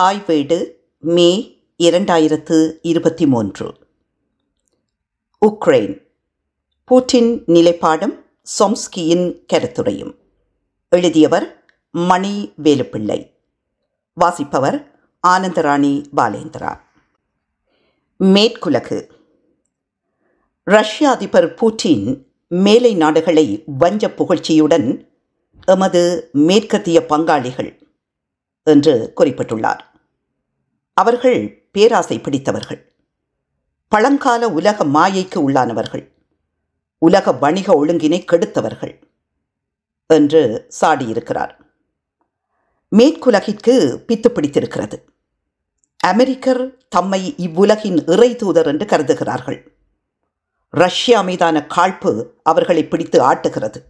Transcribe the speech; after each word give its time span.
தாய் 0.00 0.22
வீடு 0.26 0.88
மே 0.98 1.58
இரண்டாயிரத்து 1.78 2.78
இருபத்தி 2.82 3.26
மூன்று 3.26 3.74
உக்ரைன். 5.46 6.06
பூட்டின் 6.84 7.42
நிலைப்பாடும் 7.46 8.24
சோம்ஸ்கியின் 8.42 9.44
கருத்துரையும். 9.52 10.14
எழுதியவர் 10.88 11.64
மணி 11.90 12.52
வேலுப்பிள்ளை. 12.62 13.34
வாசிப்பவர் 14.14 14.90
ஆனந்தராணி 15.28 16.04
பாலேந்திரா. 16.16 16.80
மேற்குலகு. 18.18 19.10
ரஷ்ய 20.64 21.10
அதிபர் 21.10 21.54
பூட்டின் 21.54 22.32
மேலை 22.48 22.94
நாடுகளை 22.94 23.64
வஞ்ச 23.66 24.08
புகழ்ச்சியுடன் 24.08 25.06
எமது 25.64 26.28
மேற்கத்திய 26.32 27.06
பங்காளிகள் 27.08 27.78
என்று 28.62 29.12
குறிப்பிட்டுள்ளார். 29.16 29.88
அவர்கள் 31.02 31.40
பேராசை 31.74 32.16
பிடித்தவர்கள். 32.18 32.80
பழங்கால 33.92 34.42
உலக 34.58 34.84
மாயைக்கு 34.96 35.38
உள்ளானவர்கள். 35.46 36.04
உலக 37.02 37.32
வணிக 37.42 37.68
ஒழுங்கினை 37.80 38.20
கெடுத்தவர்கள் 38.24 38.94
என்று 40.10 40.42
சாடியிருக்கிறார் 40.80 41.52
மேற்குலகிற்கு 42.92 43.74
பித்து 44.08 44.28
பிடித்திருக்கிறது. 44.28 44.96
அமெரிக்கர் 46.00 46.62
தம்மை 46.88 47.22
இவ்வுலகின் 47.46 47.98
இறை 48.06 48.30
தூதர் 48.36 48.68
என்று 48.72 48.86
கருதுகிறார்கள். 48.86 49.58
ரஷ்யா 50.74 51.20
மீதான 51.20 51.56
காழ்ப்பு 51.76 52.12
அவர்களை 52.42 52.82
பிடித்து 52.88 53.18
ஆட்டுகிறது 53.30 53.80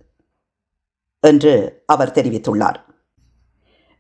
என்று 1.25 1.55
அவர் 1.87 2.15
தெரிவித்துள்ளார். 2.19 2.79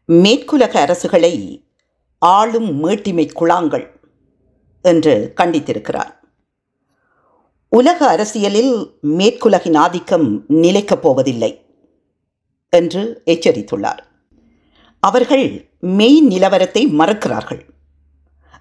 மேற்குலக 0.08 0.74
அரசுகளை 0.86 1.34
ஆளும் 2.20 2.84
மேட்டிமை 2.84 3.30
குழாங்கள் 3.32 3.86
என்று 4.82 5.32
கண்டித்திருக்கிறார். 5.36 6.10
உலக 7.68 8.08
அரசியலில் 8.08 8.90
மேற்குலகின் 9.02 9.76
ஆதிக்கம் 9.76 10.44
நிலைக்கப் 10.48 11.02
போவதில்லை 11.02 11.64
என்று 12.70 13.22
எச்சரித்துள்ளார். 13.26 13.98
அவர்கள் 15.00 15.70
மெய் 15.80 16.26
நிலவரத்தை 16.28 16.88
மறக்கிறார்கள். 16.88 17.60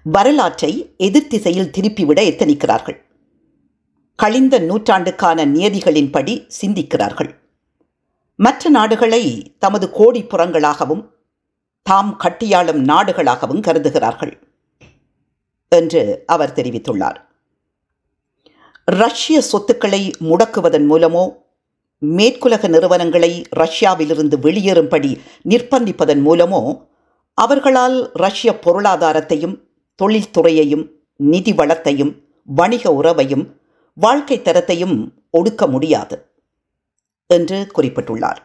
வரலாற்றை 0.02 0.94
எதிர்த்திசையில் 0.98 1.70
திருப்பிவிட 1.70 2.20
எத்தனிக்கிறார்கள். 2.22 3.02
கழிந்த 4.16 4.58
நூற்றாண்டுக்கான 4.58 5.46
நியதிகளின்படி 5.46 6.48
சிந்திக்கிறார்கள். 6.60 7.34
மற்ற 8.36 8.70
நாடுகளை 8.70 9.56
தமது 9.58 9.90
கோடிப்புறங்களாகவும் 9.94 11.08
தாம் 11.82 12.18
கட்டியாளும் 12.24 12.82
நாடுகளாகவும் 12.84 13.60
கருதுகிறார்கள் 13.60 14.32
என்று 15.68 16.22
அவர் 16.26 16.52
தெரிவித்துள்ளார். 16.52 17.18
ரஷ்ய 18.84 19.40
சொத்துக்களை 19.40 20.10
முடக்குவதன் 20.20 20.86
மூலமோ 20.90 21.24
மேற்குலக 22.02 22.68
நிறுவனங்களை 22.68 23.32
ரஷ்யாவிலிருந்து 23.56 24.36
வெளியேறும்படி 24.38 25.10
நிர்பந்திப்பதன் 25.48 26.22
மூலமோ 26.26 26.60
அவர்களால் 27.34 28.10
ரஷ்ய 28.14 28.58
பொருளாதாரத்தையும் 28.66 29.56
தொழில்துறையையும் 30.02 30.84
நிதி 31.16 31.52
வளத்தையும் 31.52 32.12
வணிக 32.44 32.92
உறவையும் 32.92 33.44
வாழ்க்கை 33.94 34.38
தரத்தையும் 34.38 34.96
ஒடுக்க 35.38 35.68
முடியாது 35.68 36.16
என்று 37.26 37.58
குறிப்பிட்டுள்ளார். 37.74 38.40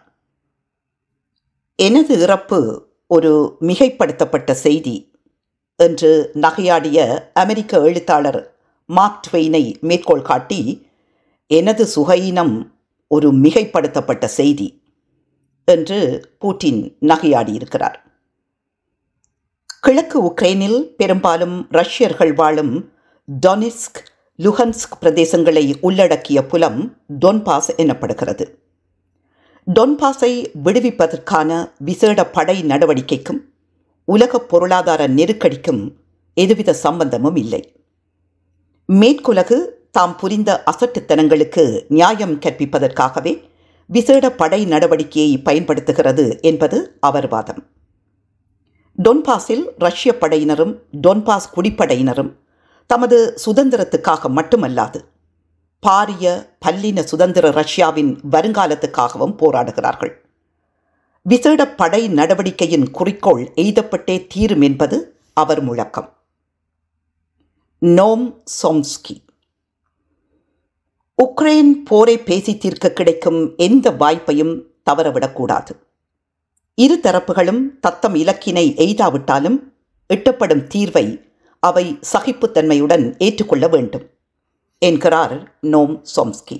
எனது 1.75 2.19
இறப்பு 2.19 2.59
ஒரு 3.07 3.57
மிகைப்படுத்தப்பட்ட 3.61 4.51
செய்தி 4.51 4.95
என்று 5.75 6.31
நகையாடிய 6.33 6.97
அமெரிக்க 7.33 7.79
எழுத்தாளர் 7.79 8.57
மார்க் 8.85 9.29
ட்வெயினை 9.31 9.79
மேற்கோள் 9.79 10.21
காட்டி 10.21 10.87
எனது 11.47 11.87
சுகையினம் 11.95 12.71
ஒரு 13.07 13.31
மிகைப்படுத்தப்பட்ட 13.31 14.25
செய்தி 14.25 14.81
என்று 15.65 15.99
பூட்டின் 16.39 16.97
நகையாடியிருக்கிறார். 17.01 17.95
கிழக்கு 19.79 20.17
உக்ரைனில் 20.23 20.81
பெரும்பாலும் 20.81 21.67
ரஷ்யர்கள் 21.69 22.33
வாழும் 22.33 22.91
டொனிஸ்க் 23.47 23.99
லுஹன்ஸ்க் 24.39 24.95
பிரதேசங்களை 25.01 25.75
உள்ளடக்கிய 25.81 26.45
புலம் 26.45 26.97
டொன்பாஸ் 27.19 27.69
எனப்படுகிறது. 27.77 28.45
டொன்பாஸை 29.67 30.51
விடுவிப்பதற்கான 30.63 31.69
விசேட 31.79 32.25
படை 32.25 32.63
நடவடிக்கைக்கும் 32.63 33.39
உலக 34.05 34.39
பொருளாதார 34.39 35.07
நெருக்கடிக்கும் 35.07 35.95
எதுவித 36.33 36.73
சம்பந்தமும் 36.73 37.35
இல்லை. 37.35 37.61
மேற்குலகு 38.85 39.57
தாம் 39.91 40.15
புரிந்த 40.15 40.63
அசட்டுத்தனங்களுக்கு 40.71 41.85
நியாயம் 41.87 42.39
கற்பிப்பதற்காகவே 42.39 43.33
விசேட 43.85 44.29
படை 44.31 44.65
நடவடிக்கையை 44.65 45.41
பயன்படுத்துகிறது 45.43 46.39
என்பது 46.41 46.97
அவர் 46.99 47.27
வாதம் 47.27 47.61
டொன்பாஸில் 49.03 49.65
ரஷ்ய 49.77 50.17
படையினரும் 50.19 50.73
டொன்பாஸ் 51.01 51.51
குடிப்படையினரும் 51.55 52.31
தமது 52.87 53.37
சுதந்திரத்துக்காக 53.45 54.29
மட்டுமல்லாது 54.29 54.99
பாரிய 55.85 56.47
பல்லின 56.65 56.99
சுதந்திர 56.99 57.49
ரஷ்யாவின் 57.49 58.19
வருங்காலத்துக்காகவும் 58.31 59.35
போராடுகிறார்கள். 59.37 60.13
விசேட 61.21 61.67
படை 61.67 62.07
நடவடிக்கையின் 62.07 62.91
குறிக்கோள் 62.91 63.51
எய்தப்பட்டே 63.55 64.25
தீரும் 64.27 64.61
என்பது 64.61 65.19
அவர் 65.33 65.61
முழக்கம். 65.61 66.17
நோம் 67.79 68.43
சோம்ஸ்கி. 68.63 69.23
உக்ரைன் 71.25 71.71
போரை 71.85 72.17
பேசி 72.17 72.57
தீர்க்க 72.57 72.91
கிடைக்கும் 72.91 73.53
எந்த 73.57 73.91
வாய்ப்பையும் 73.91 74.61
தவறவிடக்கூடாது. 74.89 75.69
இரு 76.75 76.99
தரப்புகளும் 77.03 77.79
தத்தம் 77.79 78.15
இலக்கினை 78.15 78.65
எய்தாவிட்டாலும் 78.75 79.59
எட்டப்படும் 80.13 80.67
தீர்வை 80.73 81.31
அவை 81.59 81.99
சகிப்புத்தன்மையுடன் 82.13 83.17
ஏற்றுக்கொள்ள 83.17 83.67
வேண்டும். 83.67 84.09
என்கிறார் 84.85 85.35
நோம் 85.61 85.93
சோம்ஸ்கி. 86.15 86.57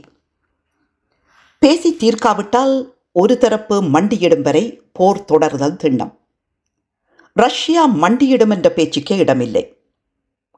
பேசி 1.60 1.90
தீர்க்காவிட்டால் 2.00 2.76
ஒரு 3.12 3.38
தரப்பு 3.38 3.84
மண்டியிடும் 3.84 4.42
வரை 4.42 4.64
போர் 4.94 5.26
தொடர்தல் 5.32 5.80
திண்ணம். 5.84 6.14
ரஷ்யா 7.34 7.84
மண்டியிடும் 8.04 8.50
என்ற 8.50 8.70
பேச்சுக்கே 8.70 9.16
இடமில்லை. 9.18 9.64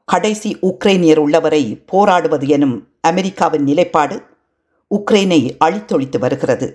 கடைசி 0.04 0.50
உக்ரைனியர் 0.62 1.16
உள்ளவரை 1.16 1.62
போராடுவது 1.86 2.46
எனும் 2.48 2.76
அமெரிக்காவின் 3.00 3.62
நிலைப்பாடு 3.62 4.16
உக்ரைனை 4.90 5.40
அழித்தொழித்து 5.64 6.18
வருகிறது 6.18 6.68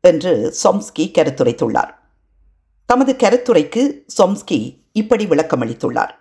என்று 0.00 0.32
சொம்ஸ்கி 0.62 1.06
கருத்துரைத்துள்ளார். 1.08 1.92
தமது 2.88 3.12
கருத்துரைக்கு 3.18 3.82
சோம்ஸ்கி 4.18 4.58
இப்படி 4.92 5.26
விளக்கமளித்துள்ளார். 5.26 6.14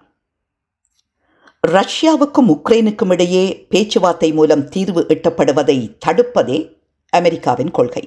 ரஷ்யாவுக்கும் 1.67 2.49
உக்ரைனுக்கும் 2.49 3.11
இடையே 3.11 3.65
பேச்சுவார்த்தை 3.69 4.33
மூலம் 4.33 4.67
தீர்வு 4.67 5.05
எட்டப்படுவதை 5.09 5.75
தடுப்பதே 6.05 6.59
அமெரிக்காவின் 7.09 7.71
கொள்கை. 7.71 8.03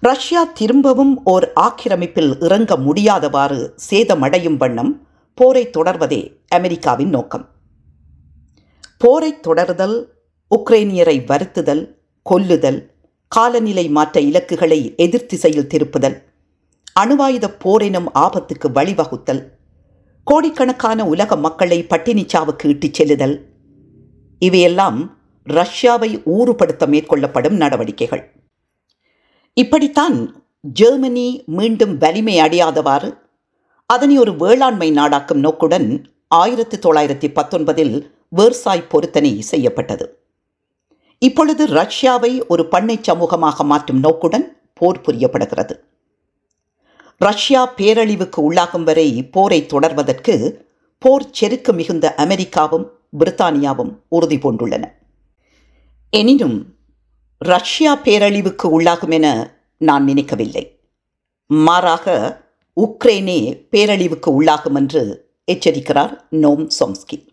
ரஷ்யா 0.00 0.44
திரும்பவும் 0.44 1.24
ஓர் 1.24 1.52
ஆக்கிரமிப்பில் 1.60 2.42
இறங்க 2.42 2.76
முடியாதவாறு 2.76 3.60
சேதமடையும் 3.90 4.56
வண்ணம் 4.56 4.92
போரை 5.34 5.64
தொடர்வதே 5.66 6.20
அமெரிக்காவின் 6.48 7.08
நோக்கம். 7.08 7.46
போரை 8.98 9.32
தொடர்தல் 9.48 9.96
உக்ரைனியரை 10.50 11.16
வருத்துதல் 11.24 11.84
கொல்லுதல் 12.26 12.80
காலநிலை 13.28 13.88
மாற்ற 13.88 14.20
இலக்குகளை 14.20 14.94
எதிர்த்திசையில் 14.96 15.70
திருப்புதல் 15.74 16.16
அணுவாயுத 17.00 17.46
போரெனும் 17.64 18.08
ஆபத்துக்கு 18.14 18.68
வழிவகுத்தல் 18.74 19.42
கோடிக்கணக்கான 20.24 21.06
உலக 21.06 21.36
மக்களை 21.36 21.86
பட்டினிச்சாவுக்கு 21.90 22.66
இட்டுச் 22.66 22.94
செல்லுதல். 22.94 23.46
இவையெல்லாம் 24.38 25.18
ரஷ்யாவை 25.48 26.22
ஊறுபடுத்த 26.22 26.86
மேற்கொள்ளப்படும் 26.86 27.56
நடவடிக்கைகள். 27.56 28.32
இப்படித்தான் 29.54 30.44
ஜெர்மனி 30.60 31.42
மீண்டும் 31.46 31.98
வலிமை 31.98 32.40
அடையாதவாறு 32.40 33.18
அதனை 33.86 34.18
ஒரு 34.18 34.36
வேளாண்மை 34.36 34.92
நாடாக்கும் 34.92 35.42
நோக்குடன் 35.46 36.10
ஆயிரத்தி 36.28 36.76
தொள்ளாயிரத்தி 36.76 37.32
பத்தொன்பதில் 37.32 38.10
வேர்சாய் 38.36 38.88
பொருத்தனை 38.88 39.40
செய்யப்பட்டது. 39.40 40.24
இப்பொழுது 41.18 41.66
ரஷ்யாவை 41.66 42.46
ஒரு 42.46 42.68
பண்ணை 42.68 42.98
சமூகமாக 42.98 43.64
மாற்றும் 43.64 43.98
நோக்குடன் 43.98 44.56
போர் 44.74 45.00
புரியப்படுகிறது. 45.00 45.89
ரஷ்யா 47.22 47.74
பேரழிவுக்கு 47.76 48.36
உள்ளாகும் 48.36 48.82
வரை 48.82 49.28
போரை 49.28 49.66
தொடர்வதற்கு 49.66 50.34
போர் 50.98 51.30
செருக்கு 51.30 51.72
மிகுந்த 51.72 52.14
அமெரிக்காவும் 52.14 52.92
பிரித்தானியாவும் 53.18 53.92
உறுதி 54.08 54.36
பூண்டுள்ளன. 54.36 54.84
எனினும் 56.10 56.74
ரஷ்யா 57.38 57.98
பேரழிவுக்கு 57.98 58.62
உள்ளாகும் 58.62 59.10
என 59.10 59.54
நான் 59.76 60.04
நினைக்கவில்லை. 60.04 60.80
மாறாக 61.46 62.14
உக்ரைனே 62.76 63.66
பேரழிவுக்கு 63.70 64.30
உள்ளாகும் 64.40 64.74
என்று 64.74 65.28
எச்சரிக்கிறார் 65.52 66.18
Noam 66.30 66.68
Chomsky. 66.80 67.26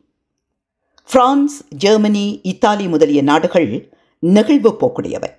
France 1.12 1.68
Germany 1.70 2.40
Italy 2.44 2.88
முதலிய 2.88 3.22
நாடுகள் 3.22 3.90
நெகிழ்வு 4.20 4.76
போக்குடையவை. 4.80 5.30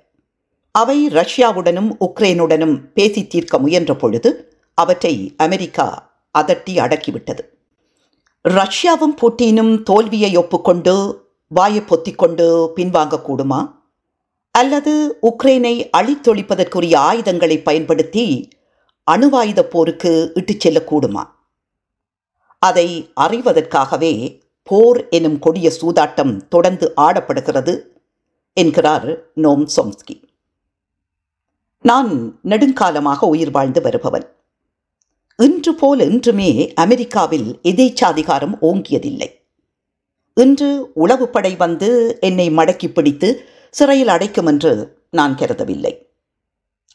அவை 0.78 0.98
ரஷ்யாவுடனும் 1.08 1.90
உக்ரைனுடனும் 2.06 2.76
பேசி 2.94 3.26
தீர்க்க 3.26 3.58
முயன்ற 3.58 3.92
பொழுது 3.96 4.30
அவற்றை 4.78 5.34
அமெரிக்கா 5.36 5.86
அதட்டி 6.38 6.72
அடக்கிவிட்டது. 6.84 7.42
ரஷ்யாவும் 8.44 9.14
புட்டினும் 9.20 9.72
தோல்வியை 9.82 10.32
ஒப்புக்கொண்டு 10.36 10.94
வாயை 11.50 11.82
பொத்திக்கொண்டு 11.82 12.46
பின்வாங்கக்கூடுமா 12.76 13.60
அல்லது 14.54 14.92
உக்ரைனை 15.22 15.75
அழித்தொழிப்பதற்குரிய 15.96 16.94
ஆயுதங்களை 17.10 17.56
பயன்படுத்தி 17.62 18.24
அணுவாயுத 19.06 19.60
போருக்கு 19.62 20.12
இட்டுச் 20.34 20.62
செல்லக்கூடுமா 20.64 21.24
அதை 22.62 22.88
அறிவதற்காகவே 23.20 24.14
போர் 24.69 25.00
எனும் 25.08 25.38
கொடிய 25.38 25.69
சூதாட்டம் 25.81 26.34
தொடர்ந்து 26.48 26.86
ஆடப்படுகிறது 27.00 27.74
என்கிறார் 28.56 29.08
நோம் 29.34 29.64
சோம்ஸ்கி 29.76 30.16
நான் 31.88 32.40
நெடுங்காலமாக 32.44 33.20
உயிர் 33.25 33.50
வாழ்ந்து 33.50 33.81
வருபவன். 33.81 34.26
இன்று 35.38 35.73
போல் 35.75 36.00
என்றுமே 36.00 36.50
அமெரிக்காவில் 36.75 37.49
எதேச்சாதிகாரம் 37.62 38.55
ஓங்கியதில்லை. 38.62 39.29
இன்று 40.37 40.69
உளவுப்படை 40.96 41.52
வந்து 41.56 41.90
என்னை 42.20 42.46
மடக்கி 42.50 42.88
பிடித்து 42.88 43.29
சிறையில் 43.75 44.08
அடைக்கும் 44.08 44.46
என்று 44.46 44.73
நான் 45.11 45.35
கருதவில்லை. 45.35 45.93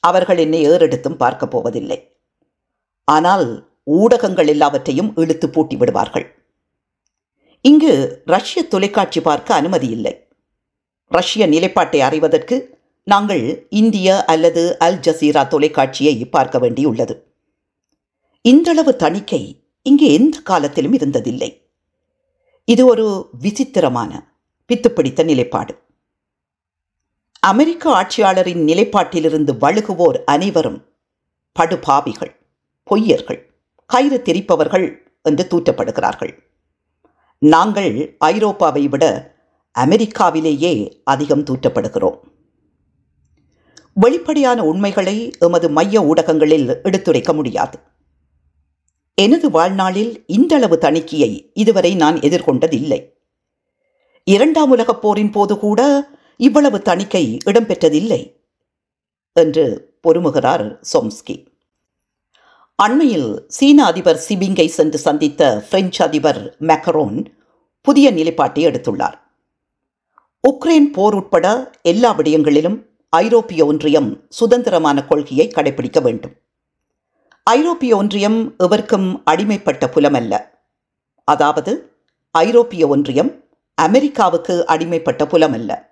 அவர்கள் 0.04 0.38
என்னை 0.38 0.62
ஏறெடுத்தும் 0.68 1.18
பார்க்கப் 1.18 1.51
போவதில்லை. 1.51 2.00
ஆனால் 3.07 3.48
ஊடகங்கள் 3.84 4.48
எல்லாவற்றையும் 4.48 5.12
இழுத்து 5.16 5.50
பூட்டி 5.50 5.75
விடுவார்கள். 5.75 6.28
இங்கு 7.66 7.94
ரஷ்ய 8.25 8.62
தொலைக்காட்சி 8.63 9.22
பார்க்க 9.22 9.56
அனுமதி 9.56 9.88
இல்லை. 9.88 10.13
ரஷ்ய 11.12 11.48
நிலைப்பாட்டை 11.48 12.01
அறிவதற்கு 12.01 12.57
நாங்கள் 13.03 13.67
இந்திய 13.69 14.25
அல்லது 14.25 14.79
அல் 14.79 15.00
ஜசீரா 15.00 15.47
தொலைக்காட்சியை 15.47 16.25
பார்க்க 16.25 16.59
வேண்டியுள்ளது. 16.59 17.15
இந்தளவு 18.41 18.95
தணிக்கை 18.95 19.71
இங்கே 19.81 20.13
எந்த 20.13 20.39
காலத்திலும் 20.39 20.94
இருந்ததில்லை. 20.94 21.50
இது 22.65 22.85
ஒரு 22.85 23.29
விசித்திரமான 23.39 24.11
பித்துப்பிடித்த 24.69 25.23
நிலைப்பாடு. 25.23 25.73
அமெரிக்க 27.39 27.91
ஆட்சியாளரின் 28.01 28.63
நிலைப்பாட்டிலிருந்து 28.69 29.53
வழுகுவோர் 29.57 30.23
அனைவரும் 30.23 30.79
படுபாவிகள் 31.59 32.33
பொய்யர்கள் 32.91 33.41
கயிறு 33.85 34.21
திரிப்பவர்கள் 34.25 34.88
என்று 35.21 35.44
தூற்றப்படுகிறார்கள். 35.50 36.33
நாங்கள் 37.38 38.17
ஐரோப்பாவை 38.19 38.89
விட 38.89 39.05
அமெரிக்காவிலேயே 39.75 40.73
அதிகம் 41.03 41.44
தூற்றப்படுகிறோம். 41.44 42.19
வெளிப்படையான 43.94 44.66
உண்மைகளை 44.66 45.31
எமது 45.40 45.69
மைய 45.69 46.01
ஊடகங்களில் 46.04 46.80
எடுத்துரைக்க 46.84 47.34
முடியாது. 47.34 47.80
எனது 49.16 49.50
வாழ்நாளில் 49.50 50.24
இந்தளவு 50.28 50.78
தணிக்கையை 50.81 51.51
இதுவரை 51.54 51.95
நான் 51.95 52.16
எதிர்கொண்டதில்லை. 52.16 53.10
இரண்டாம் 54.24 54.69
உலகப் 54.69 55.01
போரின் 55.01 55.30
போது 55.30 55.60
கூட 55.60 56.10
இவ்வளவு 56.38 56.81
தணிக்கை 56.81 57.38
இடம்பெற்றதில்லை 57.45 58.42
என்று 59.34 59.96
பொறுமுகிறார் 60.04 60.81
சோம்ஸ்கி. 60.94 61.48
அண்மையில் 62.75 63.44
சீன 63.48 63.86
அதிபர் 63.86 64.24
சிபிங்கை 64.30 64.68
சென்று 64.68 64.98
சந்தித்த 64.98 65.66
பிரெஞ்சு 65.69 66.06
அதிபர் 66.06 66.56
மேக்கரோன் 66.60 67.25
புதிய 67.81 68.12
நிலைப்பாட்டை 68.12 68.66
எடுத்துள்ளார். 68.66 69.13
உக்ரைன் 70.51 70.92
போர் 70.94 71.13
உட்பட 71.13 71.72
எல்லா 71.81 72.18
விடயங்களிலும் 72.18 72.92
ஐரோப்பிய 73.15 73.65
ஒன்றியம் 73.65 74.25
சுதந்திரமான 74.30 75.06
கொள்கையை 75.06 75.48
கடைபிடிக்க 75.48 76.01
வேண்டும். 76.01 76.31
ஐரோப்பிய 77.44 77.95
ஒன்றியம் 77.95 78.56
எவருக்கும் 78.57 79.24
அடிமைப்பட்ட 79.31 79.88
புலமல்ல. 79.88 80.50
அதாவது 81.24 81.92
ஐரோப்பிய 82.31 82.88
ஒன்றியம் 82.88 83.44
அமெரிக்காவுக்கு 83.75 84.65
அடிமைப்பட்ட 84.68 85.25
புலமல்ல. 85.25 85.86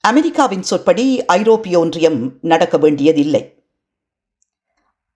அமெரிக்காவின் 0.00 0.62
சொற்படி 0.62 1.24
ஐரோப்பிய 1.24 1.78
ஒன்றியம் 1.78 2.38
நடக்க 2.40 2.78
வேண்டியதில்லை. 2.78 3.62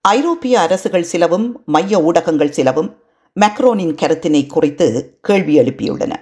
ஐரோப்பிய 0.01 0.59
அரசுகள் 0.59 1.03
சிலவும் 1.03 1.63
மைய 1.65 2.03
ஊடகங்கள் 2.03 2.51
சிலவும் 2.51 3.03
மெக்ரோனின் 3.39 3.95
கருத்தினை 3.95 4.47
குறித்து 4.47 5.17
கேள்வி 5.21 5.59
எழுப்பியுள்ளன. 5.59 6.15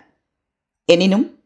எனினும் 0.85 1.39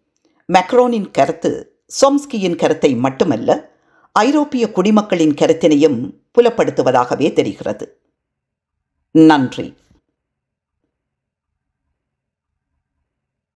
மெக்ரோனின் 0.54 1.12
கருத்து 1.12 1.71
சோம்ஸ்கியின் 2.02 2.56
கருத்தை 2.56 2.96
மட்டுமல்ல 2.96 3.70
ஐரோப்பிய 4.12 4.72
குடிமக்களின் 4.72 5.34
கருத்தினையும் 5.34 6.14
புலப்படுத்துவதாகவே 6.38 7.34
தெரிகிறது. 7.34 8.00
நன்றி. 9.12 9.74